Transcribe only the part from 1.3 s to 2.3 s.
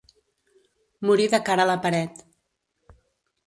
de cara a la paret.